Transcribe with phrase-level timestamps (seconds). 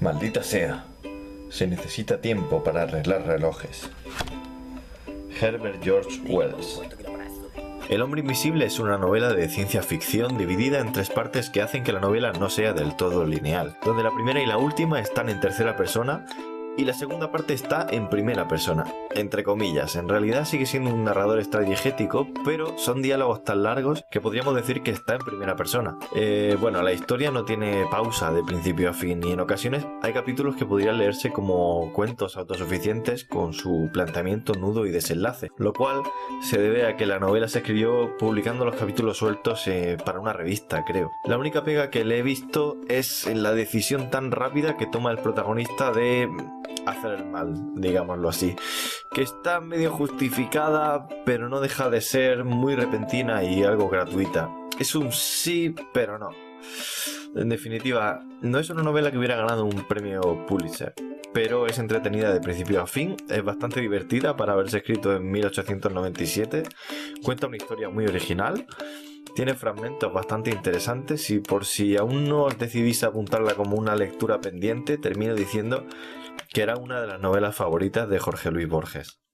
[0.00, 0.84] Maldita sea.
[1.50, 3.90] Se necesita tiempo para arreglar relojes.
[5.40, 6.80] Herbert George Wells.
[7.88, 11.82] El hombre invisible es una novela de ciencia ficción dividida en tres partes que hacen
[11.82, 15.28] que la novela no sea del todo lineal, donde la primera y la última están
[15.30, 16.26] en tercera persona
[16.78, 19.96] y la segunda parte está en primera persona, entre comillas.
[19.96, 24.82] En realidad sigue siendo un narrador estrategético, pero son diálogos tan largos que podríamos decir
[24.82, 25.98] que está en primera persona.
[26.14, 30.12] Eh, bueno, la historia no tiene pausa de principio a fin y en ocasiones hay
[30.12, 36.02] capítulos que podrían leerse como cuentos autosuficientes con su planteamiento, nudo y desenlace, lo cual
[36.42, 40.32] se debe a que la novela se escribió publicando los capítulos sueltos eh, para una
[40.32, 41.10] revista, creo.
[41.24, 45.18] La única pega que le he visto es la decisión tan rápida que toma el
[45.18, 46.28] protagonista de
[46.86, 48.54] hacer el mal, digámoslo así.
[49.10, 54.50] Que está medio justificada, pero no deja de ser muy repentina y algo gratuita.
[54.78, 56.30] Es un sí, pero no.
[57.34, 60.94] En definitiva, no es una novela que hubiera ganado un premio Pulitzer,
[61.32, 66.62] pero es entretenida de principio a fin, es bastante divertida para haberse escrito en 1897,
[67.22, 68.66] cuenta una historia muy original,
[69.38, 74.40] tiene fragmentos bastante interesantes y por si aún no os decidís apuntarla como una lectura
[74.40, 75.86] pendiente, termino diciendo
[76.52, 79.20] que era una de las novelas favoritas de Jorge Luis Borges.